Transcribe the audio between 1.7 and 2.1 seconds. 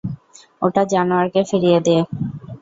দে।